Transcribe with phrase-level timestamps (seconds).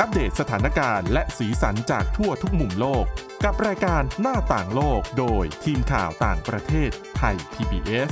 [0.00, 3.04] อัปเดตสถานการณ์และสีสันจากทั่วทุกมุมโลก
[3.44, 8.10] กับรายการหน้าต่างโลกโดยทีมข่าวต่างประเทศไทย PBS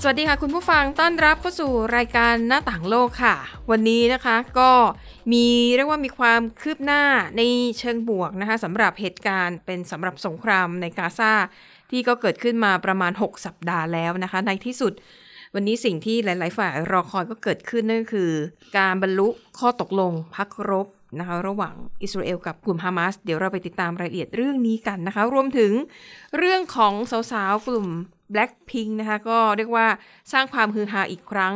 [0.00, 3.36] สวัสดีค่ะคุณผู้ฟังต้อนรับเข้าสู่รายการหน้าต่างโลกค่ะ
[3.70, 4.70] วันนี้นะคะก็
[5.32, 5.46] มี
[5.76, 7.02] เรียกว่ามีความคืบหน้า
[7.36, 7.42] ใน
[7.78, 11.32] เชิงบวกนะคะสำหรับเหตุการณ์เป็นสำหรับสงครามในกาซา
[11.94, 14.92] ที่ก็เกิดขึ้นมาประมาณ 6 สัปดาห์แล้วนะคะ ในที่สุด
[15.54, 18.30] วันนี้สิ่งที่หลาย ๆ ฝ่ายรอคอยก็เกิดขึ้นนั่นคือ
[18.78, 19.28] การบรรลุ
[19.58, 20.86] ข้อตกลงพักรบ
[21.18, 25.72] นะคะระหว่างอิสราเอลกับกลุ่มฮามาสเดี๋ยวเราไปติดตามรายละเอียดเรื่องนี้กันนะคะ รวมถึง
[26.36, 26.94] เรื่องของ
[27.32, 27.88] สาว ๆ กลุ่ม
[28.32, 29.86] Blackpink นะคะก็เรียกว่า
[30.32, 31.54] สร้างความฮือฮาอีกครั้ง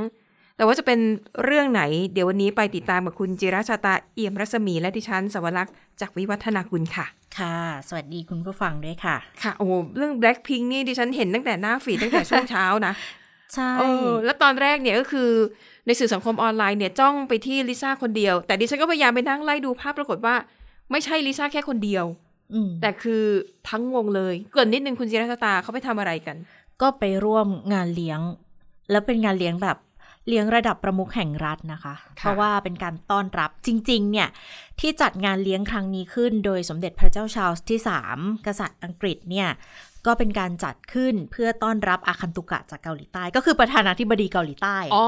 [0.56, 1.00] แต่ว่าจะเป็น
[1.44, 7.06] เรื่องไหน เดี๋ยววันนี้ไปติดตามกับคุณจิราชาตาเอี่ยมรัศมีและดิฉันสวรักษ์จากวิวัฒนาคุณค่ะ
[7.38, 7.56] ค่ะ
[7.88, 12.94] สวัสดีคุณผู้ฟังด้วยค่ะ ค่ะ โอ้โหเรื่อง Blackpink นี่ดิฉันเห็นตั้งแต่หน้าฟีดตั้งแต่ช่วงเช้านะ
[13.54, 15.30] ใช่เออแล้วตอนแรกเนี่ยก็คือ
[15.86, 20.34] ในสื่อสังคมออนไลน์เนี่ยจ้องไปที่ลิซ่าคนเดียว แต่ดิฉันก็พยายามไปนั่งไล่ดูภาพปรากฏว่า
[20.90, 22.04] ไม่ใช่ลิซ่าแค่คนเดียว
[22.54, 23.22] อืมแต่คือ
[23.68, 26.36] ทั้งวงเลย เกรินนิดนึงคุณจิราชาตาเขาไปทำอะไรกัน
[26.82, 28.20] ก็ไปร่วมงานเลี้ยง
[28.90, 29.76] แล้วเป็นงานเลี้ยงแบบ
[30.28, 34.28] เลี้ยงระดับประมุขแห่งรัฐนะคะ เพราะว่าเป็นการต้อนรับจริง ๆ เนี่ย
[34.80, 37.80] ที่จัดงานเลี้ยงครั้งนี้ขึ้น โดยสมเด็จพระเจ้าชาร์ลส์ที่
[38.12, 39.48] 3 กษัตริย์อังกฤษเนี่ย
[40.06, 45.06] ก็เป็นการจัดขึ้นเพื่อต้อนรับอาคันตุกะจากเกาหลีใต้ ก็คือประธานาธิบดีเกาหลีใต้อ๋อ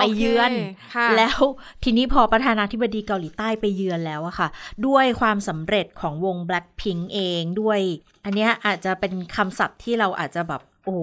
[0.00, 1.38] ไปเยือนโคค่ะแล้ว
[1.84, 4.48] ทีนี้พอประธานาธิบดีเกาหลีใต้ไปเยือนแล้วอะค่ะ
[4.86, 7.80] ด้วยความสำเร็จของวง Blackpink เองด้วย
[8.24, 11.02] อันเนี้ยอาจจะเป็นคำศัพท์ที่เราอาจจะแบบ โอ้โห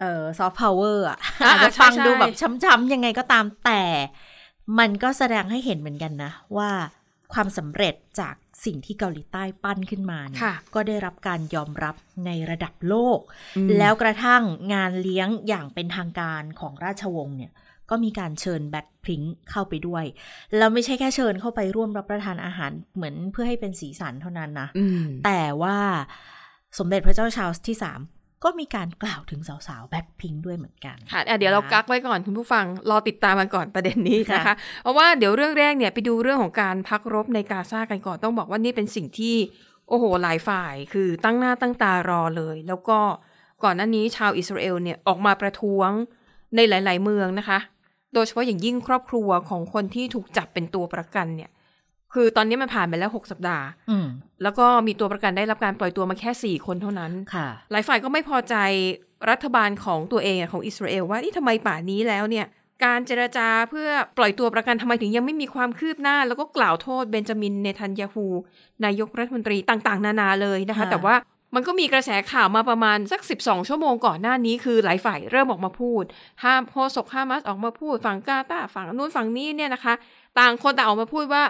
[0.00, 3.82] เอ่อซอฟต์พาวเวอร์อะอ่าอาจจะฟังใช่ดูแบบใช่ช้ำๆยังไงก็ตามแต่
[4.78, 6.70] มันก็แสดงให้เห็นเหมือนกันนะ ว่า
[7.32, 13.18] ความสำเร็จจากสิ่งที่เกาหลีใต้ปั้นขึ้นมาเนี่ยค่ะก็ได้รับการยอมรับในระดับโลก
[13.56, 14.42] อืมแล้วกระทั่ง
[14.74, 17.52] งานเลี้ยงอย่างเป็นทางการของราชวงศ์เนี่ย
[17.90, 20.04] ก็มีการเชิญแบ็คพริงเข้าไปด้วย
[20.56, 25.78] แล้วไม่ใช่แค่เชิญเข้าไปร่วมรับประทานอาหารเหมือนเพื่อให้เป็นสีสันเท่านั้นนะอืมแต่ว่า
[26.78, 28.00] สมเด็จพระเจ้าชาร์ลส์ที่สาม
[28.44, 39.36] ก็มีการกล่าวถึงสาวๆแบ็คพิงด้วยเหมือนกัน ค่ะอะเดี๋ยวเรากักไว้ก่อนคุณผู้ฟัง รอติดตามกันก่อนประเด็นนี้นะคะค่ะเพราะว่าเดี๋ยวเรื่องแรกเนี่ยไปดูเรื่องของการพักรบในกาซากันก่อนต้องบอกว่านี่เป็นสิ่งที่
[39.88, 42.98] โอ้โหหลายฝ่ายคือตั้งหน้าตั้งตารอเลย แล้วก็
[43.64, 45.90] ก่อนหน้านี้ชาวอิสราเอลเนี่ยออกมาประท้วง
[46.56, 47.58] ในหลาย ๆ เมืองนะคะ
[48.14, 51.50] โดยเฉพาะอย่างยิ่งครอบครัวของคนที่ถูกจับเป็นตัวประกันเนี่ย
[52.14, 54.06] คือตอนนี้มันผ่านไปแล้ว6สัปดาห์อืม
[54.42, 58.54] แล้วก็มีตัวประกันได้รับการปล่อยตัวมาแค่4คนเท่านั้นค่ะหลายฝ่ายก็ไม่พอใจ
[59.30, 62.46] รัฐบาลของตัวเองอะของอิสราเอลว่านี่ทำไมป่านนี้แล้วเนี่ย
[62.84, 63.88] การเจรจาเพื่อ
[64.18, 68.26] ปล่อยตัวประกันทำไมถึงยังไม่มีความคืบหน้า แล้วก็กล่าวโทษเบนจามินเนทันยาฮู
[68.84, 71.14] นายกรัฐมนตรีต่าง ๆ นานาเลยนะคะค่ะแต่ว่า
[71.54, 76.04] มันก็มีกระแสข่าวมาประมาณสัก 12 ชั่วโมงก่อนหน้านี้คือหลายฝ่ายเริ่มออกมาพูด
[76.44, 79.94] ห้ามโฆษกฮามาสออกมาพูดฝั่งกาตาร์ฝั่งนู้นฝั่งนี้เนี่ยนะคะ
[80.38, 81.42] ต่างคนต่างออกมาพูดว่า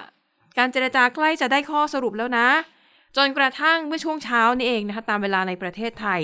[0.59, 2.49] การเจรจาใกล้จะได้ข้อสรุปแล้วนะ
[3.17, 6.23] จนกระทั่งเมื่อช่วงเช้านี่เองนะคะตามเวลาในประเทศไทย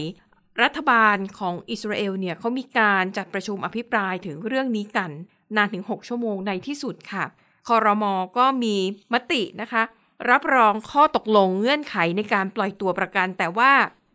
[0.63, 5.11] รัฐบาลของอิสราเอลเนี่ยเขามีการจัดประชุมอภิปรายถึงเรื่องนี้กัน
[5.57, 7.25] นานถึง 6 ชั่วโมงในที่สุดค่ะ
[7.69, 8.77] คอรมอก็มี
[9.13, 9.83] มตินะคะ
[10.31, 13.73] รับรองข้อตกลงเงื่อนไขในการปล่อยตัวประกัน แต่ว่า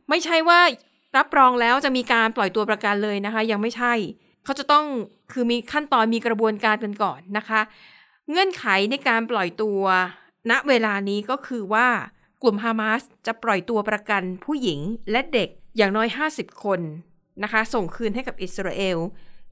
[0.09, 0.61] ไม่ใช่ว่า
[1.17, 3.93] รับรองแล้วจะมีการปล่อยตัวประกันเลยนะคะ ยังไม่ใช่
[4.45, 4.85] เขาจะต้อง
[5.31, 7.61] คือมีขั้นตอนมีกระบวนการกันก่อนนะคะ
[8.29, 9.81] เงื่อนไขในการปล่อยตัว
[10.51, 11.87] ณเวลานี้ก็คือว่า
[12.43, 14.79] กลุ่มฮามาสจะปล่อยตัวประกันผู้หญิง
[15.11, 16.79] และเด็กอย่างน้อย 50 คน
[17.43, 18.97] นะคะ ส่งคืนให้กับอิสราเอล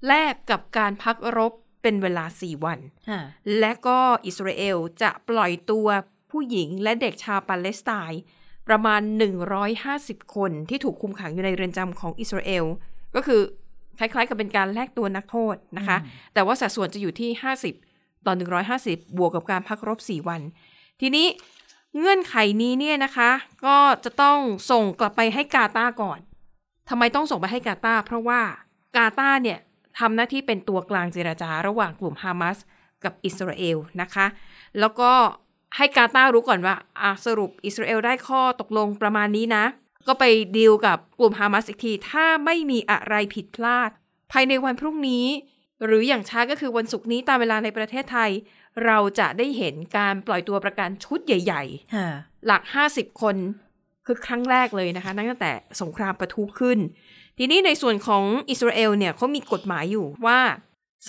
[0.08, 2.80] แลกกับการพักรบเป็นเวลา 4 วัน
[3.10, 3.22] ค่ะ
[3.60, 5.88] และก็อิสราเอลจะปล่อยตัว
[6.32, 8.22] ผู้หญิงและเด็กชาวปาเลสไตน์
[8.68, 9.02] ประมาณ
[9.68, 12.66] 150 คนที่ถูกคุมขังอยู่ในเรือนจำของอิสราเอล
[13.16, 13.42] ก็คือ
[14.00, 15.98] คล้ายๆกับเป็นการแลกตัวนักโทษนะคะ
[16.34, 17.30] แต่ว่าสัดส่วนจะอยู่ที่
[17.66, 17.93] 50
[18.26, 18.34] ต่อ
[18.72, 20.42] 150 บวกกับการพักรบ 4 วัน
[21.02, 21.28] ทีนี้
[22.00, 23.32] เงื่อนไขนี้เนี่ยนะคะ
[23.66, 24.38] ก็จะต้อง
[24.72, 26.20] ส่งกลับไปให้กาตาร์ก่อน
[26.90, 28.42] ทำไมต้องส่งไปให้กาตาร์เพราะว่า
[28.98, 29.60] กาตาร์เนี่ย
[30.00, 32.58] ทำหน้าที่เป็นตัวกลางเจรจาระหว่างกลุ่มฮามาส
[33.04, 34.26] กับอิสราเอลนะคะ
[34.80, 35.12] แล้วก็
[35.78, 39.66] ให้กาตาร์รู้ก่อนว่าอะสรุปอิสราเอลได้ข้อตกลงประมาณนี้นะ
[40.08, 40.24] ก็ไป
[40.58, 43.90] ดีลกับกลุ่มฮามาสอีกที ถ้าไม่มีอะไรผิดพลาด
[44.32, 45.26] ภายในวันพรุ่งนี้
[45.86, 48.32] หรืออย่างช้าก็คือวันศุกร์นี้ตามเวลาในประเทศไทย
[48.86, 51.64] เราจะได้เห็นการปล่อยตัวประกันชุดใหญ่
[51.96, 53.36] ค่ะๆหลัก50คน
[54.06, 55.52] คือครั้งแรกเลยนะคะตั้งแต่
[55.82, 56.80] สงครามประทุขึ้น
[57.38, 60.40] ทีนี้ในส่วนของอิสราเอลเนี่ยเขามีกฎหมายอยู่ว่า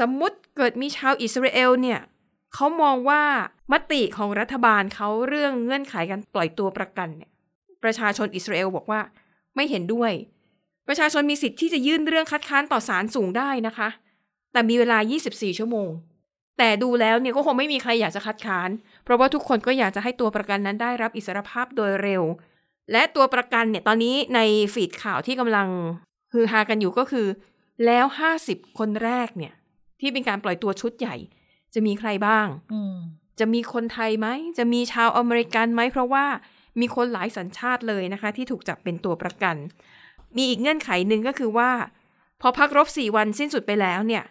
[0.01, 2.01] สมมุติเกิดมีชาวอิสราเอลเนี่ย
[2.55, 3.23] เขามองว่า
[3.73, 7.31] มติของรัฐบาลเขาเรื่องเงื่อนไขการปล่อยตัวประกันเนี่ย
[7.85, 9.01] ประชาชนอิสราเอลบอกว่า
[9.55, 10.13] ไม่เห็นด้วย
[10.89, 13.89] ประชาชนมีสิทธิ์ที่จะยื่นเรื่องคัดค้านต่อศาลสูงได้นะคะ
[14.55, 14.99] แต่มีเวลา
[15.29, 15.91] 24 ชั่วโมง
[16.59, 18.71] แต่ดูแล้วเนี่ยก็คงไม่มีใครอยากจะคัดค้าน
[19.05, 22.23] เพราะว่าทุกคนก็อยากจะให้ตัวประกันนั้นได้รับอิสรภาพโดยเร็ว
[22.93, 24.41] และตัวประกันเนี่ยตอนนี้ใน
[24.75, 25.69] ฟีดข่าวที่กำลัง
[26.33, 27.27] ฮือฮากันอยู่ก็คือ
[27.85, 28.05] แล้ว
[28.43, 29.53] 50 คนแรกเนี่ย
[30.01, 31.17] ที่เป็นการปล่อยตัวชุดใหญ่
[31.75, 32.97] จะมีใครบ้างอืม
[33.41, 34.29] จะมีคนไทยไหม
[34.59, 36.25] จะมีชาวอเมริกันไหม เพราะว่า
[36.81, 39.57] มีคนหลายสัญชาติเลยนะคะ ที่ถูกจับเป็นตัวประกัน
[40.37, 41.71] มีอีกเงื่อนไขหนึ่งก็คือว่า
[42.41, 44.25] พอพักรบ4วันสิ้นสุดไปแล้วเนี่ย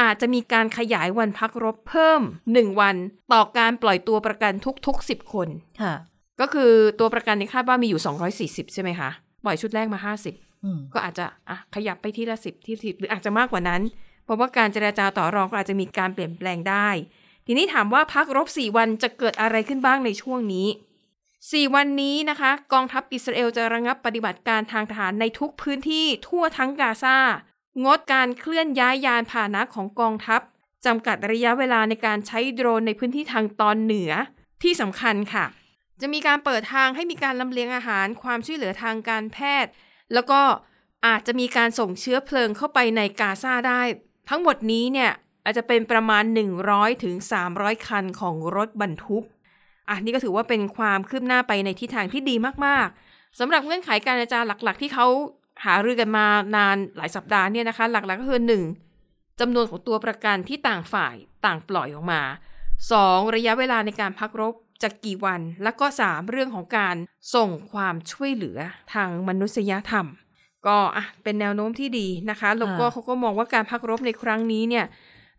[0.00, 2.22] อาจจะมีการขยายวันพักรบเพิ่ม
[2.54, 2.96] 1 วัน
[3.32, 4.52] ต่อการปล่อยตัวประกัน
[4.86, 5.48] ทุก ๆ 10 คน
[5.82, 5.94] ค่ะ
[6.40, 8.02] ก็คือตัวประกันในคาดว่ามีอยู่
[8.66, 9.10] 240 ใช่ไหมคะ
[9.44, 13.82] ปล่อยชุดแรกมา 50อืมก็อาจจะอะขยับไปที่ละสิบที่สิบหรืออาจจะมากกว่านั้น
[14.24, 16.88] เพราะว่าการเจราจาต่อรองก็อาจจะมีการเปลี่ยนแปลงได้
[17.46, 20.68] ทีนี้ถามว่าพักรบ 4 วันจะเกิดอะไรขึ้นบ้างในช่วงนี้
[21.22, 27.18] 4 วันนี้นะคะ กองทัพอิสราเอลจะระงับปฏิบัติการทางทหารในทุกพื้นที่ทั่วทั้งกาซา
[27.84, 30.40] งดการเคลื่อนย้ายยานพาหนะของกองทัพ
[30.86, 34.12] จำกัดระยะเวลาในการใช้โดรนในพื้นที่ทางตอนเหนือ
[34.62, 35.44] ที่สำคัญค่ะ
[36.00, 39.70] จะมีการเปิดทางให้มีการลำเลียงอาหาร ความช่วยเหลือทางการแพทย์
[40.14, 40.40] แล้วก็
[41.06, 43.82] อาจจะมีการส่งเชื้อเพลิงเข้าไปในกาซาได้
[44.28, 45.10] ทั้งหมดนี้เนี่ย
[45.44, 46.24] อาจจะเป็นประมาณ
[46.62, 47.14] 100ถึง
[47.50, 49.24] 300 คันของรถบรรทุก
[49.88, 52.34] อะนี่ก็ถือว่าเป็นความคืบหน้าไปในทิศทางที่ดี
[52.66, 55.06] มากๆสำหรับเงื่อนไขการเจรจาหลัก ๆ ที่เขา
[55.64, 56.26] หารือกันมา
[56.56, 58.40] นานหลายสัปดาห์เนี่ยนะคะ หลักๆก็คือ
[58.90, 59.40] 1.
[59.40, 61.14] จำนวนของตัวประกันที่ต่างฝ่าย
[61.46, 62.22] ต่างปล่อยออกมา
[62.78, 63.34] 2.
[63.34, 66.30] ระยะเวลาในการพักรบจะกี่วัน แล้วก็ 3.
[66.30, 66.96] เรื่องของการ
[67.34, 68.58] ส่งความช่วยเหลือ
[68.94, 70.06] ทางมนุษยธรรม
[70.66, 74.86] ก็อะเป็นแนวโน้มที่ดีนะคะแล้วก็อ่าเขาก็มองว่าการพักรบในครั้งนี้เนี่ย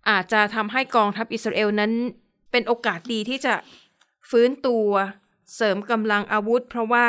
[0.09, 1.91] อาจจะทำให้กองทัพอิสราเอลนั้น
[2.51, 3.53] เป็นโอกาสดีที่จะ
[4.29, 4.87] ฟื้นตัว
[5.55, 7.05] เสริมกำลังอาวุธ เพราะว่า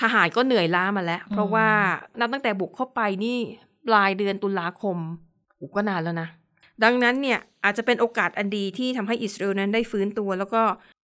[0.00, 1.68] ทหารก็เหนื่อยล้ามาแล้ว เพราะว่า
[2.18, 3.38] นับตั้งแต่บุกเข้าไปนี่
[3.86, 4.98] ปลายเดือนตุลาคม
[5.56, 6.28] โอ้ก็นานแล้วนะ
[6.84, 10.62] ดังนั้นเนี่ยอาจจะเป็นโอกาสอันดีที่ทำให้อิสราเอลนั้นได้ฟื้นตัว แล้วก็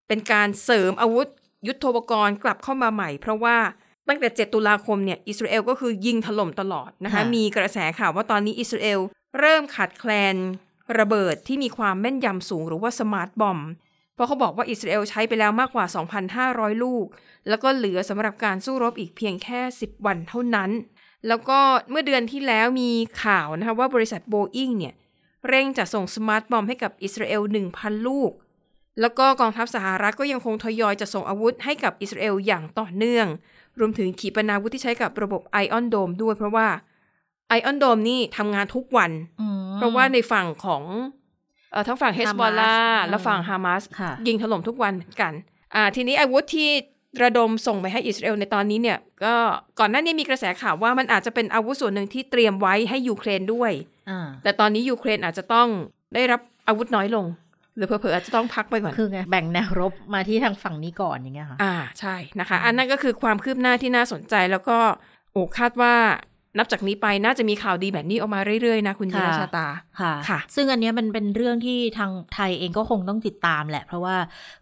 [0.08, 1.26] เป็นการเสริมอาวุธ
[1.66, 3.56] ยุทโธปกรณ์กลับเข้ามาใหม่ เพราะว่า
[4.08, 9.00] ตั้งแต่ 7 ตุลาคมเนี่ยอิสราเอลก็คือยิงถล่มตลอดนะคะค่ะมีกระแสข่าวว่าตอนนี้อิสราเอล
[9.38, 10.36] เริ่มขาดแคลน
[10.98, 13.58] ระเบิดที่มีความแม่นยำสูงหรือว่าสมาร์ทบอม
[14.14, 15.86] เพราะเขาบอกว่าอิสราเอลใช้ไปแล้วมากกว่า
[16.34, 17.06] 2,500 ลูก
[17.48, 20.70] แล้วก็เหลือสำหรับการสู้รบอีกเพียงแค่ 10 วันเท่านั้น
[21.28, 21.58] แล้วก็
[21.90, 22.90] เมื่อเดือนที่แล้วมี
[23.22, 24.94] ข่าวนะคะว่าบริษัทโบอิงเนี่ย
[25.48, 27.42] เร่งจะส่ง smart bomb ให้กับอิสราเอล
[27.74, 28.32] 1,000 ลูก
[29.00, 33.26] แล้วก็กองทัพสหรัฐก็ยังคงทยอยจะส่งอาวุธให้กับอิสราเอลอย่างต่อเนื่อง
[33.78, 36.68] รวมถึงขีปนาวุธที่ใช้กับระบบ Iron Dome ด้วยเพราะว่า
[37.48, 39.10] Iron Dome นี่ทำงานทุกวัน
[39.40, 41.21] อืมเพราะว่าในฝั่งของเอ่อ
[41.86, 45.32] ทั้งฝั่งเฮซบอลลาห์ Hamas และฝั่งฮามาสค่ะยิงถล่มทุกวันเหมือนกัน
[45.74, 46.70] อ่าทีนี้อาวุธที่
[47.22, 49.34] ระดมส่งไปให้อิสราเอลในตอนนี้เนี่ยก็
[49.78, 53.72] ก่อนหน้านี้มีกระแสข่าวว่ามันอาจจะเป็นอาวุธส่วนหนึ่งที่เตรียมไว้ให้ยูเครนด้วย
[54.10, 55.68] อ่าแต่ตอนนี้ยูเครนอาจจะต้อง
[56.14, 57.26] ได้รับอาวุธน้อยลง
[57.76, 64.78] หรือเผลอๆอาจจะต้องพักไปก่อนคือไงแบ่งแนวรบมาที่ทางฝั่งนี้ก่อนอย่างเงี้ยค่ะอ่าใช่นะคะ อันนั้นก็คือความคืบหน้าที่น่าสนใจแล้วก็
[65.32, 65.94] โอ้คาดว่า
[66.58, 69.66] นับจากนี้ไปน่าจะมีข่าวดีแบบนี้ออกมาเรื่อยๆนะคุณยีค่ะราชาตา
[70.00, 74.16] ค่ะค่ะซึ่งอันเนี้ยมันเป็นเรื่องที่ทางไทยเองก็คงต้องติดตามแหละ เพราะว่า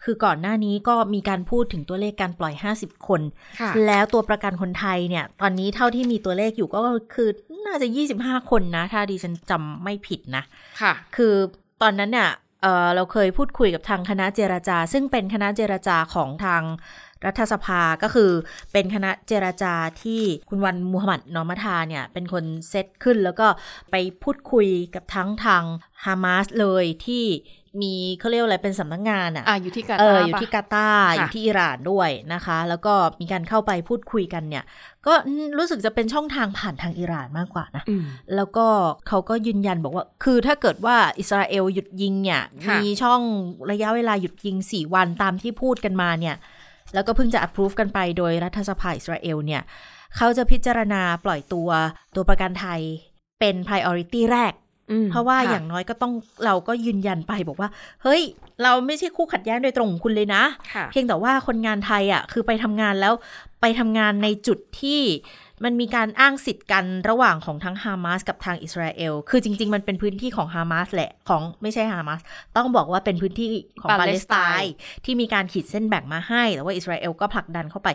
[0.05, 3.21] คือก่อนหน้านี้ก็มีการพูดถึงตัวเลขการปล่อย 50 คน
[3.61, 6.81] ค่ะแล้วตัวประกันคนไทยเนี่ย ตอนนี้เท่าที่มีตัวเลขอยู่ก็
[7.15, 7.29] คือ
[7.67, 7.87] น่าจะ
[8.19, 10.45] 25 คนนะ ถ้าดิฉันจำไม่ผิดนะ
[10.81, 11.35] ค่ะ คือ
[11.83, 12.31] ตอนนั้นเนี่ย
[12.63, 16.63] เอ่อเราเคยพูดคุยกับทางคณะเจรจา ซึ่งเป็นคณะเจรจาของทาง
[17.27, 18.31] รัฐสภาก็คือ
[18.73, 23.47] เป็นคณะเจรจาที่คุณวันมูฮัมหมัดนอมัทาเนี่ย เป็นคนเซตขึ้นแล้วก็
[23.91, 25.63] ไปพูดคุยกับทั้งทาง
[26.05, 27.25] ฮามาสเลยที่
[27.83, 34.65] มีเขาเรียกว่าอะไรเป็นสำนักงานอะอ่าอยู่ที่กาเอตาอร์อยู่ปะที่กาตาร์ค่ะอยู่ที่อิหร่านด้วยนะคะ แล้วก็มีการเข้าไปพูดคุยกันเนี่ย
[35.07, 35.15] ก็
[35.59, 38.05] รู้สึกจะเป็นช่องทางผ่านทางอิหร่านมากกว่านะอืม
[38.37, 38.67] แล้วก็
[39.09, 43.21] เขาก็ยืนยันบอกว่า คือถ้าเกิดว่าอิสราเอลหยุดยิงเนี่ยค่ะมีช่อง
[43.71, 46.37] ระยะเวลาหยุดยิง4วันตามที่พูดกันมาเนี่ย
[46.95, 49.63] แล้วก็เพิ่งจะ approve กันไปโดยรัฐสภาอิสราเอลเนี่ย
[50.17, 51.69] เขาจะพิจารณาปล่อยตัว
[52.15, 52.81] ตัวประกันไทย
[53.41, 54.53] เป็น priority แรก
[54.91, 56.13] อืมเพราะว่าค่อย่างน้อยก็ต้อง
[56.45, 57.69] เราก็ยืนยันไปบอกว่า
[58.03, 58.23] เฮ้ย
[58.63, 60.43] เราไม่ใช่คู่ขัดแย้งโดยตรงของคุณเลยนะ
[60.75, 63.15] ค่ะเพียงแต่ว่าคนงานไทยอะคือไปทำงานแล้ว
[63.61, 65.01] ไปทำงานในจุดที่
[65.65, 72.21] มันมีการอ้างสิทธิ์กันระหว่างของทั้งฮามาสกับทางอิสราเอล คือจริง ๆ มันเป็นพื้นที่ของฮามาสแหละ ของไม่ใช่ฮามาส
[72.57, 73.49] ต้องบอกว่าเป็นพื้นที่
[73.81, 74.73] ของปาปาเลเลสสไตไตน์น์
[75.05, 77.89] ที่มีการขีดเส้นแบ่งมาให้ แต่ว่าอิสราเอลก็ผลักดันเข้าไป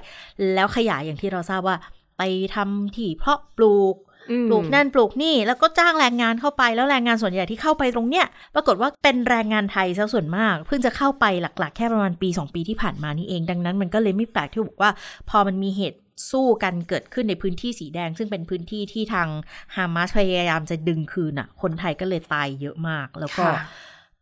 [0.53, 1.77] แล้วขยายอย่างที่เราทราบว่า
[2.17, 2.23] ไป
[2.55, 3.95] ทำที่เพาะปลูก
[4.31, 14.91] อืมปลูกนั่นปลูกนี่แล้วก็จ้างแรงงานเข้าไปแล้วแรงงานส่วนใหญ่ที่เข้าไปตรงเนี้ยปรากฏว่าเป็นแรงงานไทยซะส่วนมาก เพิ่งจะเข้าไปหลัก ๆ แค่ประมาณปี 2 ปีที่ผ่านมานี่เอง ดังนั้นมันก็เลยไม่แปลกที่บอกว่า
[15.29, 15.97] พอมันมีเหตุ
[16.31, 19.27] สู้กันเกิดขึ้นในพื้นที่สีแดง ซึ่งเป็นพื้นที่ที่ทาง
[19.75, 23.57] ฮามาสพยายามจะดึงคืนอะ คนไทยก็เลยตายเยอะมาก แล้วก็ค่ะ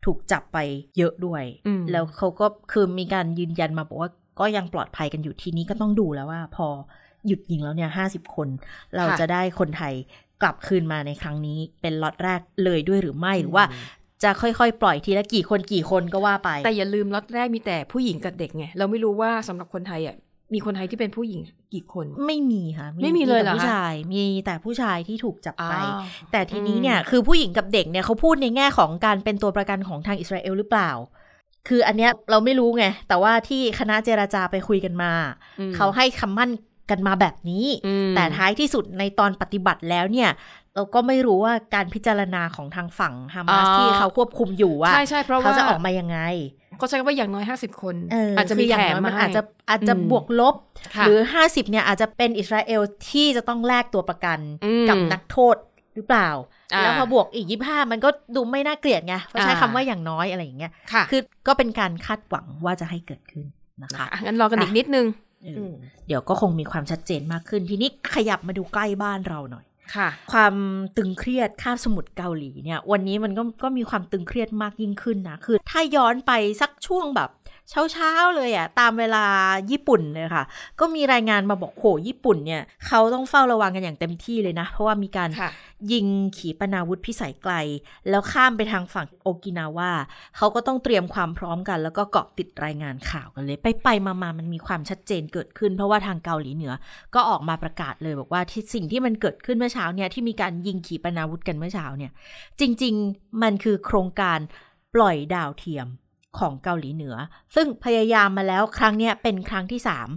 [0.06, 0.58] ถูกจับไป
[0.98, 6.68] เยอะด้วยอืมแล้วเขาก็คือมีการยืนยันมาบอกว่าก็ยังปลอดภัยกันอยู่ทีนี้ก็ต้องดูแล้วว่า พอ
[7.28, 8.48] หยุดยิงแล้วเนี่ยห้าสิบคน
[8.98, 9.94] เราจะได้คนไทย
[10.42, 13.66] กลับคืนมาในครั้งนี้เป็นล็อตแรกเลยด้วยหรือไม่หรือว่า
[14.24, 20.16] จะค่อยๆ ปล่อยทีละกี่คนกี่คนก็ว่าไป แต่อย่าลืมล็อตแรกมีแต่ผู้หญิงกับเด็กไง เราไม่รู้ว่าสำหรับคนไทยอะ
[20.54, 21.42] มีคนไทยที่เป็นผู้หญิง
[21.74, 30.92] กี่คน ไม่มีค่ะ ไม่มีเลยเหรอแต่คะผู้ชายมีแต่ผู้ชายที่ถูกจับไปอ้าวแต่ทีนี้เนี่ยคือผู้หญิงกับเด็กเนี่ยเขาพูดในแง่ของการเป็นตัวประกันของทางอิสราเอลหรือเปล่า
[31.68, 35.12] คืออันเนี้ยเราไม่รู้ไง แต่ว่าที่คณะเจรจาไปคุยกันมา
[35.60, 36.52] อืมเขาให้คำมั่น
[36.90, 40.30] กันมาแบบนี้อืมแต่ท้ายที่สุดในตอนปฏิบัติแล้วเนี่ย
[40.76, 46.20] เราก็ไม่รู้ว่าการพิจารณาของทางฝั่งฮามาสที่เขาควบคุมอยู่ว่าใช่ใช่เพราะว่าเขาจะออกมายังไง
[46.78, 50.56] เขาใช้คำว่าอย่างน้อยห้าสิบคนเอออาจจะมีคืย่แถงมน้อยมามันให้อาจจะอาจจะอืมบวกลบ
[50.96, 55.56] ค่ะหรือ 50เนี่ยอาจจะเป็นอิสราเอลที่จะต้องแลกตัวประกันอืมกับนักโทษ
[55.96, 56.30] หรือเปล่า
[56.74, 63.46] อ่าแล้วพอบวกอีก25มันก็ดูไม่น่าเกลียดไงเพราะใช้อ่าคำว่าอย่างน้อยอะไรอย่างเงี้ยค่ะคือก็เป็นการคาดหวังว่าจะให้เกิดขึ้น
[63.84, 65.06] นะคะอะงั้นรอกันอีกนิดนึง
[65.44, 65.76] เอออม
[66.08, 70.56] เดี๋ยวก็คงมีความชัดเจนมากขึ้น ทีนี้ขยับมาดูใกล้บ้านเราหน่อยค่ะ ความ
[70.98, 76.32] ตึงเครียดคาบสมุทรเกาหลีเนี่ย วันนี้มันก็ก็มีความตึงเครียดมากยิ่งขึ้นนะ คือ ถ้าย้อนไป
[76.62, 77.30] สักช่วงแบบ
[77.70, 79.26] เช้าเช้าๆเลยอะตามเวลา
[79.72, 80.44] ญี่ปุ่นเลยค่ะ
[80.80, 85.52] ก็มีรายงานมาบอกโหญี่ปุ่นเนี่ยเขาต้องเฝ้าระวังกันอย่างเต็มที่เลยนะ เพราะว่ามีการค่ะ
[85.94, 87.54] ยิงขีปนาวุธพิสัยไกล
[88.10, 89.92] แล้วข้ามไปทางฝั่งโอกินาวา
[90.38, 96.74] เขาก็ต้องเตรียมความพร้อมกัน แล้วก็เกาะติดรายงานข่าวกันเลย ไปไปๆมาๆมันมีความชัดเจนเกิดขึ้น เพราะว่าทางเกาหลีเหนือ
[97.16, 102.12] ก็ออกมาประกาศเลยบอกว่าที่สิ่งที่มันเกิดขึ้นเมื่อเช้าเนี่ยที่มีการยิงขีปนาวุธกันเมื่อเช้าเนี่ย
[102.60, 104.40] จริง ๆ มันคือโครงการ
[104.96, 105.88] ปล่อยดาวเทียม
[106.40, 107.16] ของเกาหลีเหนือ
[107.56, 110.10] ซึ่งพยายามมาแล้วครั้งเนี้ยเป็นครั้งที่สาม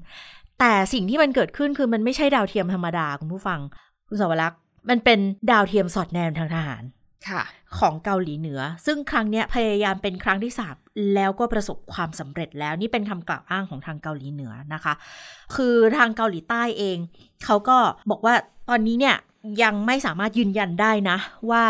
[0.60, 3.60] แต่สิ่งที่มันเกิดขึ้นคือมันไม่ใช่ดาวเทียมธรรมดาคุณผู้ฟัง
[4.08, 5.18] คุณสวรักษ์มันเป็น
[5.50, 6.82] ดาวเทียมสอดแนมทางทหาร
[7.28, 7.42] ค่ะ
[7.78, 10.74] ของเกาหลีเหนือ ซึ่งครั้งเนี้ยพยายามเป็นครั้งที่สาม
[11.14, 14.94] แล้วก็ประสบความสำเร็จแล้วนี่เป็นคำกล่าวอ้างของทางเกาหลีเหนือนะคะ
[15.54, 16.98] คือทางเกาหลีใต้เอง
[17.44, 17.76] เขาก็
[18.10, 18.34] บอกว่า
[18.68, 19.16] ตอนนี้เนี่ย
[19.62, 21.18] ยังไม่สามารถยืนยันได้นะ
[21.50, 21.64] ว่า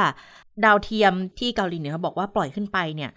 [0.65, 3.11] ดาวเทียมที่เกาหลีเหนือเขาบอกว่าปล่อยขึ้นไปเนี่ย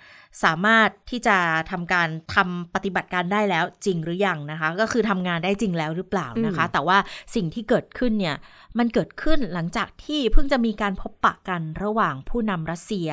[0.43, 1.37] สามารถที่จะ
[1.71, 6.97] ทำการทำปฏิบัติการได้แล้วจริงหรือยังนะคะ ก็คือทำงานได้จริงแล้วหรือเปล่านะคะอืมแต่ว่า
[7.35, 8.35] สิ่งที่เกิดขึ้นเนี่ย
[8.77, 13.09] มันเกิดขึ้นหลังจากที่เพิ่งจะมีการพบปะกันระหว่างผู้นำรัสเซีย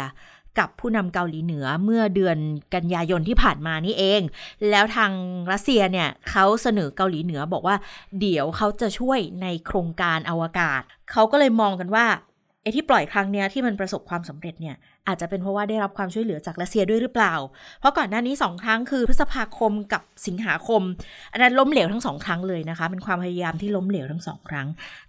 [0.59, 2.39] กับผู้นำเกาหลีเหนือเมื่อเดือน
[2.75, 4.21] กันยายนที่ผ่านมานี่เอง
[4.71, 5.13] แล้วทาง
[5.53, 7.77] รัสเซียเนี่ยเขาเสนอเกาหลีเหนือบอกว่า
[8.21, 10.81] เดี๋ยวเขาจะช่วยในโครงการอวกาศ
[11.11, 12.07] เขาก็เลยมองกันว่า
[12.67, 14.77] ไอ้ที่ปล่อยครั้งเนี้ยที่มันประสบความสำเร็จเนี่ย
[15.09, 17.35] อาจจะเป็นเพราะว่าได้รับความช่วยเหลือจากรัสเซียด้วยหรือเปล่า
[17.81, 20.83] เพราะก่อนหน้านี้สองครั้งคือพฤษภาคมกับสิงหาคม
[21.33, 24.67] อันนั้นล้มเหลวทั้งสองครั้งเลยนะคะเป็นความพยายามที่ล้มเหลวทั้งสองครั้ง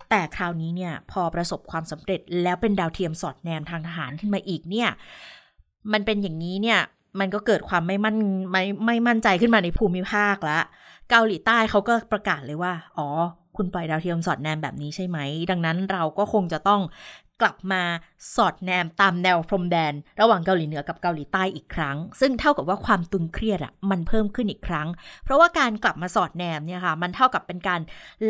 [0.09, 4.89] แต่คราวนี้เนี่ยพอประสบความสำเร็จแล้วเป็นดาวเทียมสอดแนมทางทหารขึ้นมาอีกเนี่ย
[5.93, 6.79] มันเป็นอย่างนี้เนี่ย
[7.19, 8.17] มันก็เกิดความไม่มั่น
[8.51, 10.59] ไม่ไม่มั่นใจขึ้นมาในภูมิภาคละ
[11.09, 13.07] เกาหลีใต้เขาก็ประกาศเลยว่า อ๋อ
[13.57, 15.17] คุณปล่อยดาวเทียมสอดแนมแบบนี้ใช่ไหม
[15.51, 16.81] ดังนั้นเราก็คงจะต้อง
[17.41, 17.83] กลับมา
[18.35, 24.87] สอดแนมตามแนวพรมแดน ระหว่างเกาหลีเหนือกับเกาหลีใต้อีกครั้ง ซึ่งเท่ากับว่าความตึงเครียดอะมันเพิ่มขึ้นอีกครั้ง
[25.23, 27.81] เพราะว่าการกลับมาสอดแนมเนี่ยค่ะมันเท่ากับเป็นการ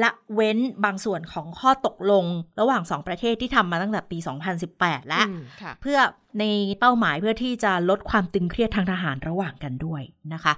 [0.02, 2.26] ละเว้นบางส่วนของข้อตกลง
[2.60, 4.18] ระหว่างสองประเทศที่ทำมาตั้งแต่ปี
[4.64, 6.00] 2018 แล้วอืมค่ะเพื่อ
[6.40, 6.44] ใน
[6.80, 10.02] เป้าหมายเพื่อที่จะลดความตึงเครียดทางทหารระหว่างกันด้วย
[10.34, 10.56] นะคะ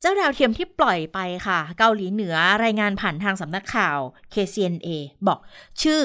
[0.00, 3.98] เจ้าดาวเทียมที่ปล่อยไปค่ะ เกาหลีเหนือรายงานผ่านทางสำนักข่าว
[4.32, 4.88] KCNA
[5.26, 5.38] บอก
[5.82, 6.02] ชื่อ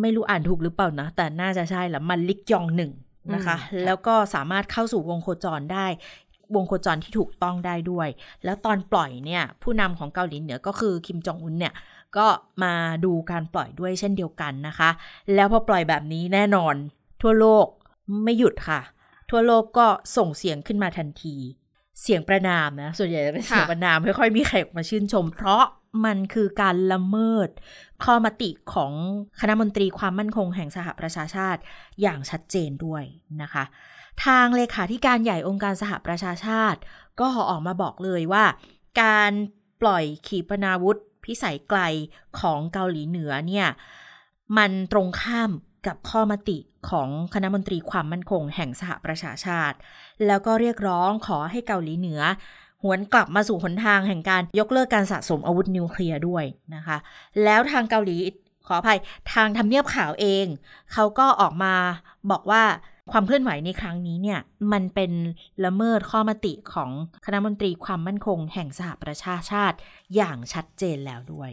[0.00, 2.92] ไม่รู้อ่านถูกหรือเปล่านะ แต่น่าจะใช่ละมันลิกยองหนึ่ง
[3.34, 5.86] นะคะอืมค่ะแล้วก็สามารถเข้าสู่วงโคจรได้
[6.54, 8.08] วงโคจรที่ถูกต้องได้ด้วย
[8.44, 11.74] แล้วตอนปล่อยเนี่ย ผู้นำของเกาหลีเหนือก็คือคิมจองอุนเนี่ย
[12.16, 12.26] ก็
[12.62, 12.72] มา
[13.04, 14.90] ดูการปล่อยด้วยเช่นเดียวกันนะคะ
[15.34, 16.74] แล้วพอปล่อยแบบนี้แน่นอน
[17.22, 17.66] ทั่วโลก
[18.24, 18.80] ไม่หยุดค่ะ
[19.30, 21.36] ทั่วโลกก็ส่งเสียงขึ้นมาทันที
[22.02, 25.64] เสียงประนามนะ ส่วนใหญ่จะเป็นเสียงค่ะประนามไม่ค่อยมีใครออกมาชื่นชม เพราะ
[26.04, 27.48] มันคือการละเมิด
[28.04, 28.92] ข้อมติของ
[29.40, 31.60] คณะมนตรีความมั่นคงแห่งสหประชาชาติ
[32.00, 33.04] อย่างชัดเจนด้วย
[33.42, 33.64] นะคะ
[34.24, 36.78] ทางเลขาธิการใหญ่องค์การสหประชาชาติ
[37.20, 38.44] ก็ออกมาบอกเลยว่า
[39.02, 39.32] การ
[39.82, 41.80] ปล่อยขีปนาวุธพิสัยไกล
[42.40, 43.68] ของเกาหลีเหนือเนี่ย
[44.56, 45.50] มันตรงข้าม
[45.86, 46.58] กับข้อมติ
[46.90, 49.76] ของคณะมนตรีความมั่นคงแห่งสหประชาชาติ
[50.26, 52.20] แล้วก็เรียกร้องขอให้เกาหลีเหนือ
[52.84, 56.44] หวนกลับมาสู่หนทางแห่งการยกเลิกการสะสมอาวุธนิวเคลียร์ด้วย
[56.74, 56.96] นะคะ
[57.44, 58.16] แล้วทางเกาหลี
[58.66, 58.98] ขออภัย
[59.32, 60.46] ทางทำเนียบข่าวเอง
[60.92, 61.74] เขาก็ออกมา
[62.30, 62.62] บอกว่า
[63.12, 64.40] ความเคลื่อนไหวในครั้งนี้เนี่ย
[64.72, 65.12] มันเป็น
[65.64, 66.90] ละเมิดข้อมติของ
[67.24, 69.76] คณะมนตรีความมั่นคงแห่งสหประชาชาติ
[70.16, 71.50] อย่างชัดเจนแล้วด้วย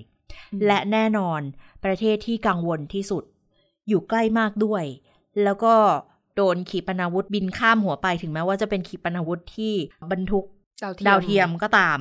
[0.65, 1.41] และแน่นอน
[1.85, 3.23] ประเทศที่กังวลที่สุด
[3.87, 4.83] อยู่ใกล้มากด้วย
[5.43, 5.73] แล้วก็
[6.35, 9.73] โดนขีปนาวุธบินข้ามหัวไปถึงแม้ว่าจะเป็นขีปนาวุธที่
[10.11, 10.45] บรรทุก
[10.83, 11.99] ดาวเทียมดาวเทียมก็ตาม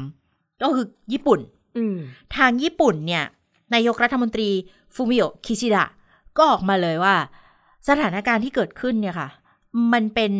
[0.62, 1.40] ก็คือญี่ปุ่น
[1.76, 1.96] อืม
[2.36, 3.24] ทางญี่ปุ่นเนี่ย
[3.74, 4.50] นายกรัฐมนตรี
[4.94, 5.84] ฟูมิโอคิชิดะ
[6.36, 7.14] ก็ออกมาเลยว่า
[7.88, 9.28] สถานการณ์ที่เกิดขึ้นเนี่ยค่ะ
[9.92, 10.32] มันเป็น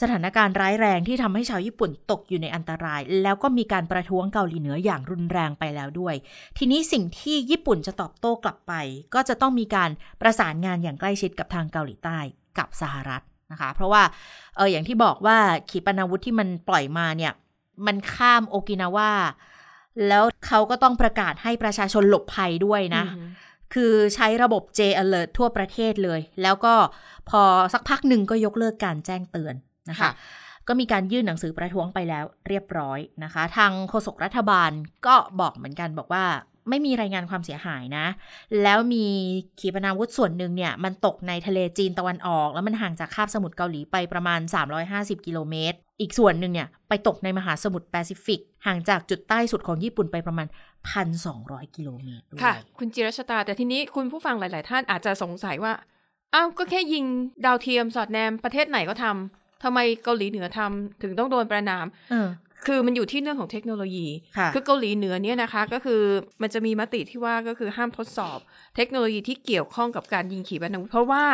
[0.00, 6.14] สถานการณ์ร้ายแรงที่ทำให้ชาวญี่ปุ่นตกอยู่ในอันตราย แล้วก็มีการประท้วงเกาหลีเหนืออย่างรุนแรงไปแล้วด้วย
[6.58, 8.72] ทีนี้สิ่งที่ญี่ปุ่นจะตอบโต้กลับไป
[9.14, 12.18] ก็จะต้องมีการประสานงานอย่างใกล้ชิดกับทางเกาหลีใต้
[12.58, 14.02] กับสหรัฐนะคะ เพราะว่า
[14.56, 15.38] เอออย่างที่บอกว่า
[15.70, 17.32] ขีปนาวุธที่มันปล่อยมาเนี่ย
[17.86, 19.12] มันข้ามโอกินาวา
[20.08, 23.28] แล้วเขาก็ต้องประกาศให้ประชาชนหลบภัยด้วยนะอืม
[23.74, 26.74] คือใช้ระบบ J alert ทั่วประเทศเลย แล้วก็
[27.30, 29.54] พอสักพักหนึ่งก็ยกเลิกการแจ้งเตือน
[29.90, 30.12] นะคะค่ะ
[30.68, 34.70] ก็มีการยื่นหนังสือประท้วงไปแล้วเรียบร้อยนะคะ ทางโฆษกรัฐบาล
[35.06, 36.24] ก็บอกเหมือนกันบอกว่า
[36.68, 38.06] ไม่มีรายงานความเสียหายนะ
[38.62, 39.04] แล้วมี
[39.60, 44.40] ขีปนาวุธส่วนหนึ่งเนี่ย มันตกในทะเลจีนตะวันออก แล้วมันห่างจากคาบสมุทรเกาหลีไปประมาณ
[44.82, 50.46] 350 กิโลเมตร อีกส่วนหนึ่งเนี่ย ไปตกในมหาสมุทรแปซิฟิก ห่างจากจุดใต้สุดของญี่ปุ่นไปประมาณ
[51.10, 55.72] 1,200 กิโลเมตรด้วยค่ะ คุณจิรชตา แต่ทีนี้คุณผู้ฟังหลาย ๆ ท่านอาจจะสงสัยว่า
[56.34, 57.04] อ้าวก็แค่ยิง
[57.44, 59.04] ดาวเทียมสอดแนมประเทศไหนก็ท
[59.34, 62.28] ทำไมเกาหลีเหนือทำถึงต้องโดนประณามเออ
[62.66, 64.06] คือมันอยู่ที่เรื่องของเทคโนโลยี
[64.38, 66.02] ค่ะอเกาหลีเหนือเนี่ยนะคะ ก็คือ
[66.42, 68.38] มันจะมีมติที่ว่าก็คือห้ามทดสอบ
[68.76, 71.24] เทคโนโลยีที่เกี่ยวข้องกับการยิงขีปนาวุธเพราะว่า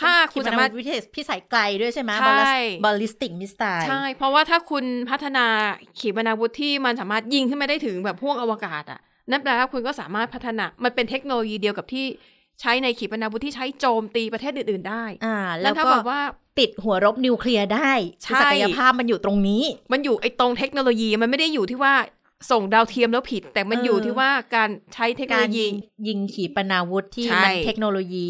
[0.00, 2.54] ถ้าคุณสามารถขีปนวุธวิทยพิสัยไกลด้วยใช่ไหมใช่
[2.84, 5.46] ballis listic missile ใช่ เพราะว่าถ้าคุณพัฒนา
[5.98, 12.06] ขีปนาวุธที่มันสามารถยิงขึ้นมาได้ถึงแบบพวกอวกาศอะนั่นแปลว่าคุณก็สามารถพัฒนา มันเป็นเทคโนโลยีเดียวกับที่
[12.60, 16.20] ใช้ในขีปนาวุธที่ใช้โจมตีประเทศอื่น ๆ ได้ อ่า แล้แล้ววถ้าก็แบบว่า
[16.60, 19.62] ติดหัวรบนิวเคลียร์ได้ใช่คือศักยภาพมันอยู่ตรงนี้
[19.92, 21.94] มันอยู่ไอ้ตรงเทคโนโลยีมันไม่ได้อยู่ที่ว่า
[22.50, 25.74] ส่งดาวเทียมแล้วผิด แต่มันเออออยู่ที่ว่าการใช้เทคโนกาโลรยียิง
[26.08, 28.28] ยิงขีปนาวุธที่ใช่มันเทคโนโลยี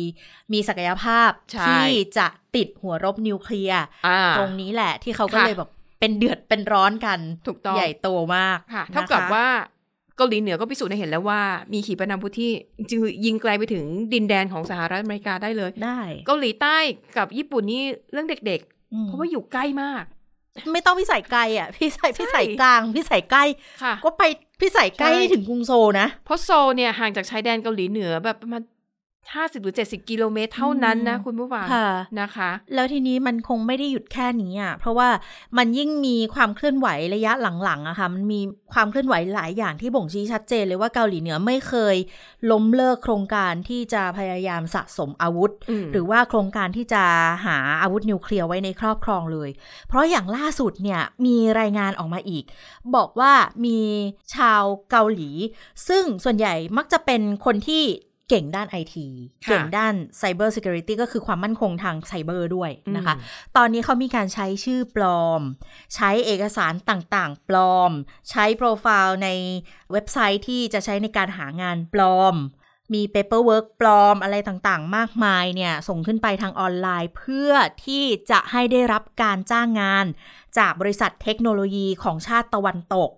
[0.52, 1.86] มีศักยภาพใช่ที่
[2.18, 9.46] จะติดหัวรบนิวเคลียร์อ่าตรงนี้แหละที่เขาก็ค่ะเลยแบบเป็นเดือดเป็นร้อนกันถูกต้องใหญ่โตมากค่ะนะคะเท่ากับว่า
[10.20, 11.40] เกาหลีเหนือก็พิสูจน์ให้เห็นแล้วว่า
[11.72, 16.76] มีขีปนาวุธที่จริงๆยิงไกลไปถึงดินแดนของสหรัฐอเมริกาได้เลย ได้ เกาหลีใต้
[17.16, 18.60] กับญี่ปุ่นนี่เรื่องเด็ก
[18.94, 20.04] อืๆมเพราะว่าอยู่ใกล้มาก
[20.72, 23.44] ไม่ต้องพิสัยไกลอะพิสัยพิสัยกลางพิสัยใกล้
[23.82, 24.22] ค่ะก็ไป
[24.60, 28.62] พิสัยใกล้ใช่ถึงกรุงโซลนะ เพราะโซลเนี่ยห่างจากชายแดนเกาหลีเหนือแบบประมาณ
[29.34, 31.88] ห้าสิบหรือเจ็ดสิบกิโลเมตรเท่านั้นนะอืมคุณผู้ฟังค่ะ
[32.20, 35.08] นะคะ แล้วทีนี้มันคงไม่ได้หยุดแค่นี้อะเพราะว่า
[35.58, 37.32] มันยิ่งมีความเคลื่อนไหวระยะ
[37.64, 38.40] หลังๆอะค่ะมันมี
[38.72, 41.96] ความเคลื่อนไหวหลายอย่างที่บ่งชี้ชัดเจนเลยว่าเกาหลีเหนือไม่เคย
[42.50, 47.02] ล้มเลิกโครงการที่จะพยายามสะสมอาวุธอืมหรือว่าโครงการที่จะ
[47.46, 49.50] หาอาวุธนิวเคลียร์ไว้ในครอบครองเลย
[49.88, 52.44] เพราะอย่างล่าสุดเนี่ยมีรายงานออกมาอีก
[52.94, 53.32] บอกว่า
[53.64, 53.78] มี
[54.34, 55.30] ชาวเกาหลี
[55.88, 57.84] ซึ่งส่วนใหญ่มักจะเป็นคนที่
[58.30, 59.08] เก่งด้านไอที
[59.46, 65.40] ค่ะเก่งด้าน Cyber Security ก็คือความมั่นคงทางไซเบอร์ด้วยนะคะอืมตอนนี้เขามีการใช้ชื่อปลอม
[65.94, 67.90] ใช้เอกสารต่างๆ ปลอม
[68.30, 69.28] ใช้โปรไฟล์ใน
[69.92, 72.36] เว็บไซต์ที่จะใช้ในการหางานปลอม
[72.94, 77.52] มี paperwork ปลอมอะไรต่างๆ มากมายเนี่ย ส่งขึ้นไปทางออนไลน์ เพื่อ
[77.84, 80.06] ที่จะให้ได้รับการจ้างงาน
[80.58, 83.10] จากบริษัทเทคโนโลยีของชาติตะวันตก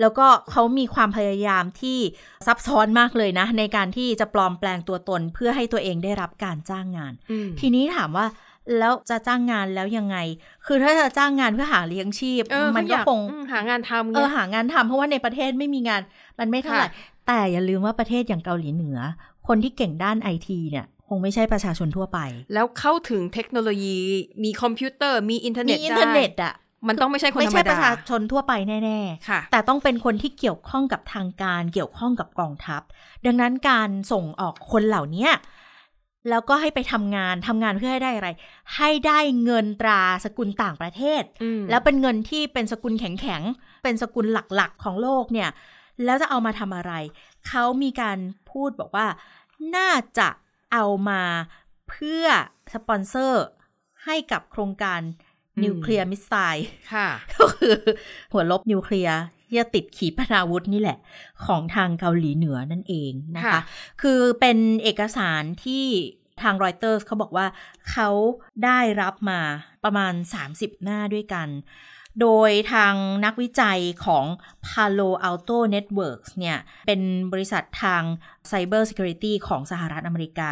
[0.00, 1.98] แล้วก็เขามีความพยายามที่
[2.46, 8.26] ซับซ้อนมากเลยนะ ในการที่จะปลอมแปลงตัวตนเพื่อให้ตัวเองได้รับการจ้างงานอืมทีนี้ถามว่า
[8.78, 10.16] แล้วจะจ้างงานแล้วยังไง
[10.66, 16.00] คือถ้าจะจ้างงานเพื่อหาเลี้ยงชีพเออมันเขาอก็ยากคงอืมหางานทำเอไงอหางานทำเพราะว่าในประเทศไม่มีงาน
[16.38, 16.90] มันไม่เท่าไหร่ค่ะ
[17.26, 18.98] แต่อย่าลืมว่าประเทศอย่างเกาหลีเหนือ
[19.48, 22.18] คนที่เก่งด้านไอทีเนี่ยคงไม่ใช่ประชาชนทั่วไป
[22.54, 23.96] แล้วเข้าถึงเทคโนโลยี
[24.44, 26.54] มีคอมพิวเตอร์ มีอินเทอร์เน็มีตอินเทอร์เน็ตได้อะ
[26.88, 32.82] มันต้องไม่ใช่คนไม่ธรรใช่มประดาชาชนทั่วไปแน่ค่ะๆแต่ต้องเป็นคนที่เกี่ยวข้องกับทางการเกี่ยวข้องกับกองทัพ
[33.26, 35.32] ดังนั้นการส่งออกคนเหล่าเนี้ย
[36.30, 38.28] แล้วก็ให้ไปทำงานทำงานเพื่อให้ได้อะไร
[38.76, 45.50] ให้ได้เงินตราสกุลต่างประเทศอืมแล้วเป็นเงินที่เป็นสกุลแข็งๆ เป็นสกุลหลักๆของโลกเนี่ย
[46.04, 46.92] แล้วจะเอามาทำอะไร
[47.48, 48.18] เขามีการ
[48.50, 49.06] พูดบอกว่า
[49.76, 50.28] น่าจะ
[50.72, 51.22] เอามา
[51.88, 52.26] เพื่อ
[52.74, 53.44] สปอนเซอร์
[54.04, 55.00] ให้กับโครงการ
[55.64, 57.74] nuclear missile ค่ะก็คือ
[58.32, 60.98] หัวลบนิวเคลียร์ที่จะติดขีปนาวุธนี่แหละ
[61.46, 63.60] ของทางเกาหลีเหนือนั่นเองนะคะค่ะ
[64.02, 65.84] คือเป็นเอกสารที่
[66.42, 67.46] ทางรอยเตอร์สเขาบอกว่า
[67.90, 68.08] เขา
[68.64, 69.40] ได้รับมา
[69.84, 70.12] ประมาณ
[70.48, 71.48] 30 หน้าด้วยกัน
[72.20, 74.24] โดยทางนักวิจัยของ
[74.66, 77.00] Palo Alto Networks เนี่ย เป็น
[77.32, 78.02] บริษัททาง
[78.50, 80.50] Cyber Security ของสหรัฐอเมริกา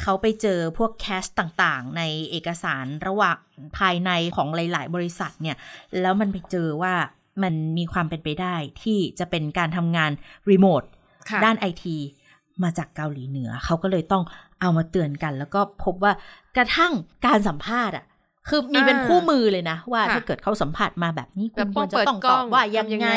[0.00, 3.38] เขาไปเจอพวกแคชต่างๆ ในเอกสารระหว่าง
[3.78, 5.56] ภายในของหลาย ๆ บริษัทเนี่ย
[6.00, 6.94] แล้วมันไปเจอว่า
[7.42, 10.10] มันมีความเป็นไปได้ที่จะเป็นการทำงาน
[10.50, 10.82] รีโมท
[11.30, 11.96] ค่ะด้านไอที
[12.62, 14.24] มาจากเกาหลีเหนือ เขาก็เลยต้อง
[14.60, 16.12] เอามาเตือนกัน แล้วก็พบว่า
[16.56, 16.92] กระทั่ง
[17.26, 18.04] การสัมภาษณ์อะ
[18.48, 23.10] คือมีเป็นอ่าคู่มือเลยนะ ว่าค่ะถ้าเกิดเขาสัมผัสมาแบบนี้คุแบบณต้ควองรจะเปิดต้องกตล้อองบว่ายังทำยังไงไง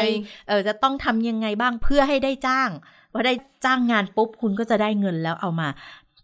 [0.47, 2.69] เออจะต้องทำยังไงบ้างเพื่อให้ได้จ้าง
[3.13, 3.33] พอได้
[3.65, 5.67] จ้างงานปุ๊บคุณก็จะได้เงินแล้วเอามา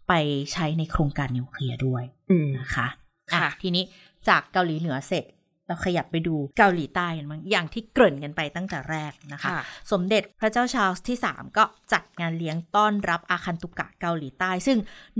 [0.08, 0.12] ไป
[0.52, 2.86] ใช้ในโครงการนิวเคลียร์ด้วยอืมนะคะ
[3.32, 3.84] อะค่ะทีนี้
[4.28, 5.24] จากเกาหลีเหนือเสร็จ
[5.66, 9.60] เราขยับไปดูเกาหลีใต้กันบ้างอย่างที่เกริ่นกันไปตั้งแต่แรกนะคะค่ะ
[9.92, 14.78] สมเด็จพระเจ้าชาร์ลส์ที่ 3 ก็จัดงานเลี้ยงต้อนรับอาคันตุกะเกาหลีใต้ ซึ่ง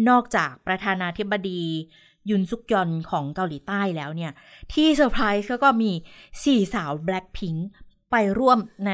[0.08, 1.62] นอกจากประธานาธิบดี
[2.30, 4.32] ยุนซอกยอลของเกาหลีใต้แล้วเนี่ย
[4.72, 5.90] ที่เซอร์ไพรส์ก็มี
[6.44, 7.60] สี่สาว Blackpink
[8.10, 8.58] ไปร่วม
[8.88, 8.92] ใน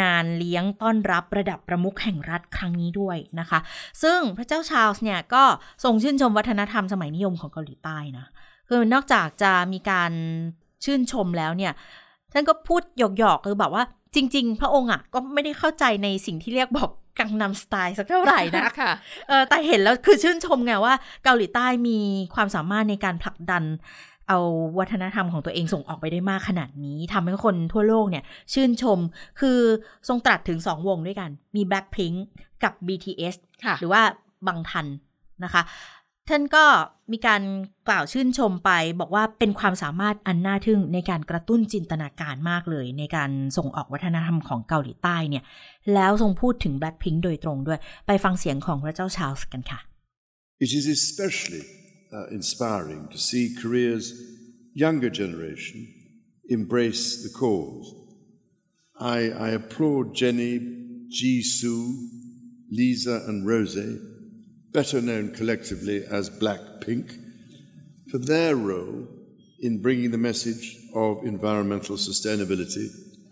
[0.00, 3.58] งานเลี้ยงต้อนรับระดับประมุขแห่งรัฐครั้งนี้ด้วยนะคะ
[4.02, 5.44] ซึ่งพระเจ้าชาร์ลส์เนี่ยก็
[5.84, 8.26] ทรงชื่นชมวัฒนธรรมสมัยนิยมของเกาหลีใต้นะ
[8.68, 10.12] คือนอกจากจะมีการ
[10.84, 11.72] ชื่นชมแล้วเนี่ย
[12.32, 18.92] ท่านก็พูดหยอกๆคือแบบว่าจริง ๆ พระองค์อะก็ไม่ได้เข้าใจในสิ่งที่เรียกบอก กังนำสไตล์สักเท่าไหร่นะค่ะ
[19.28, 20.94] เออแต่เห็นแล้วคือชื่นชมไงว่า
[21.24, 21.98] เกาหลีใต้มี
[22.34, 23.64] ความสามารถในการผลักดัน
[24.28, 24.38] เอา
[24.78, 28.98] วัฒนธรรมของตัวเองส่งออกไปได้มากขนาดนี้ทำให้คนทั่วโลกเนี่ย ชื่นชม
[29.40, 29.58] คือ
[30.08, 32.16] ทรงตรัสถึงสองวงด้วยกัน มี Blackpink
[32.62, 34.02] กับ BTS ค่ะหรือว่า
[34.46, 34.86] บังทัน
[35.44, 35.62] นะคะ
[36.28, 36.64] ท่านก็
[37.12, 37.42] มีการ
[37.88, 45.44] กล่าวชื่นชมไป บอกว่าเป็นความสามารถอันน่าทึ่งในการกระตุ้นจินตนาการมากเลย ในการส่งออกวัฒนธรรมของเกาหลีใต้เนี่ย
[45.94, 49.80] แล้วทรงพูดถึง Blackpink โดยตรงด้วย ไปฟังเสียงของพระเจ้าชาลส์กันค่ะ
[50.64, 51.64] It is especially
[52.16, 54.06] uh, inspiring to see Korea's
[54.84, 55.78] younger generation
[56.58, 57.86] embrace the cause.
[59.16, 60.54] I, I applaud Jenny,
[61.16, 61.80] Jisoo,
[62.70, 63.88] Lisa, and Rose,
[64.71, 67.05] better known collectively as Blackpink,
[68.09, 69.07] for their role
[69.59, 72.87] in bringing the message of environmental sustainability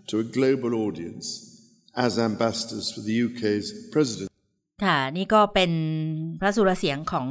[0.07, 1.25] to a global audience
[1.95, 4.29] as ambassadors for the UK's president.
[4.85, 5.71] ค่ะนี่ก็เป็น
[6.39, 7.27] พระสุรเสียงของ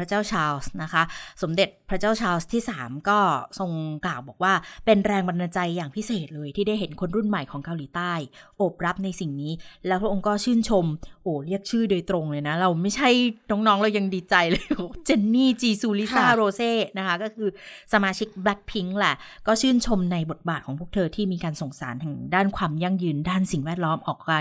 [0.00, 1.02] พระเจ้าชาลส์นะคะ
[1.42, 3.18] สมเด็จพระเจ้าชาลส์ที่ 3 ก็
[3.58, 3.70] ทรง
[4.06, 4.52] กล่าวบอกว่า
[4.86, 8.12] เป็นแรงบันดาลใจอย่างพิเศษเลยที่ได้เห็นคนรุ่นใหม่ของเกาหลีใต้
[8.58, 9.52] โอบรับในสิ่งนี้
[9.86, 10.84] แล้วพระองค์ก็ชื่นชม
[11.22, 13.08] โอ้เรียกชื่อโดยตรงเลยนะ เราไม่ใช่
[13.50, 14.64] น้องๆ เรายังดีใจเลย
[15.06, 17.48] เจนนี่จีซูลิซาค่ะโรเซ่นะคะ ก็คือ
[17.92, 19.14] สมาชิก Blackpink แหละ
[19.46, 24.32] ก็ชื่นชมในบทบาทของพวกเธอที่มีการส่งสารทางด้านความยั่งยืนด้านสิ่งแวดล้อมออกไป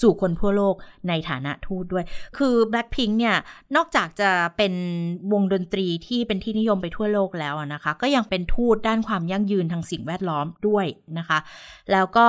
[0.00, 0.74] สู่คนทั่วโลก
[1.08, 2.04] ในฐานะทูตด้วย
[2.38, 3.36] คือ Blackpink เนี่ย
[3.76, 4.72] นอกจากจะเป็น
[5.32, 10.86] วงดนตรีที่เป็นที่นิยมไปทั่วโลกแล้วอะนะคะ ก็ยังเป็นทูตด้านความยั่งยืนทางสิ่งแวดล้อมด้วย
[11.18, 11.38] นะคะ
[11.92, 12.26] แล้วก็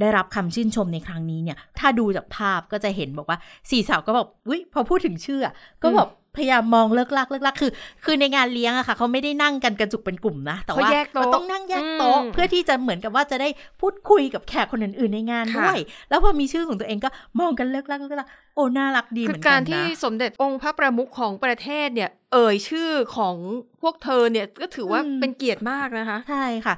[0.00, 3.38] ได้รับคำชื่นชมในครั้งนี้เนี่ย ถ้าดูจากภาพก็จะเห็นบอกว่า
[3.70, 6.08] สี่สาวก็แบบอุ้ยพอพูดถึงชื่ออะก็แบบ
[6.38, 7.70] พยายามมองเลิกลักเลิกลักคือ
[8.04, 13.48] คือในงานเลี้ยงอะค่ะ เขาไม่ได้นั่งกันกระจุกเป็นกลุ่มนะ แต่ว่าเขาแยกโต๊ะมันต้องนั่งแยกโต๊ะอืมเพื่อที่จะเหมือนกับว่าจะได้
[13.80, 15.78] พูดคุยกับแขกคนอื่นๆในงานค่ะด้วย
[16.10, 17.08] แล้วพอมีชื่อของตัวเองก็
[17.40, 23.36] มองกันเลิกลักเลิกลักโอ้น่ารักดีเหคืมืออนกัการนนะที่สมเด็จองค์พระประมุขของประเทศเนี่ยเอ่ยชื่อของ
[23.82, 26.74] พวกเธอเนี่ยก็ถือว่าอืมเป็นเกียรติมากนะคะ ใช่ค่ะ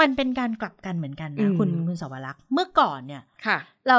[0.00, 3.98] มันเป็นการกลับกันเหมือนกันอืนะมคุณคุณสาวรักษ์เมื่อก่อนเนี่ยค่ะ เรา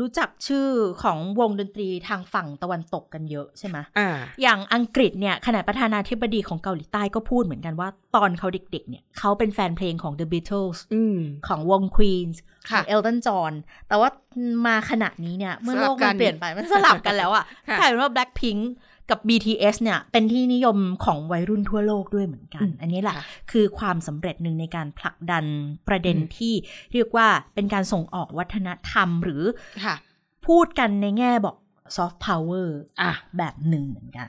[0.00, 0.66] รู้จักชื่อ
[1.02, 4.08] ของวงดนตรีทางฝั่งตะวันตกกันเยอะใช่ไหมอ่า
[4.42, 11.18] อย่างอังกฤษเนี่ยขณะประธานาธิบดีของเกาหลีใต้ก็พูดเหมือนกันว่า ตอนเขาเด็กๆ เนี่ยเขาเป็นแฟนเพลงของ The Beatles อืม
[11.48, 13.52] ของวง Queen ขค่ะอง Elton John
[13.88, 14.08] แต่ว่า
[14.66, 18.62] มาขณะนี้เนี่ย เมื่อสโลลับกกัมันนเปลี่ยนไปมันสลับกันแล้วอะค่ะกลายเป็นว่า Blackpink
[19.10, 25.44] กับ BTS เนี่ย เป็นที่นิยมของวัยรุ่นทั่วโลกด้วยเหมือนกันอืมอันนี้แหละค่ะคือความสำเร็จหนึ่งในการผลักดัน
[25.88, 26.54] ประเด็นอืมที่
[26.92, 29.42] เรียกว่าเป็นการส่งออกวัฒนธรรมหรือ
[29.84, 29.94] ค่ะ
[30.46, 31.56] พูดกันในแง่บอก
[31.96, 32.68] soft power
[33.00, 34.28] อะแบบหนึ่งเหมือนกัน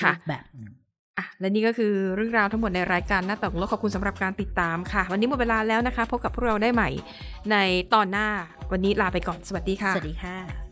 [0.00, 0.72] ค่ะแบบหนึ่ง
[1.18, 6.90] อะและนี่ก็คือเรื่องราวทั้งหมดในรายการหน้าต่างโลกขอบคุณสำหรับการติดตามค่ะ วันนี้หมดเวลาแล้วนะคะ พบกับพวกเราได้ใหม่
[7.50, 7.56] ใน
[7.94, 8.28] ตอนหน้า
[8.72, 10.71] วันนี้ลาไปก่อนสวัสดีค่ะ สวัสดีค่ะ